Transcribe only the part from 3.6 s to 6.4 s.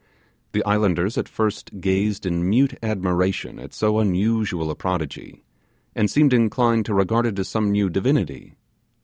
so unusual a prodigy, and seemed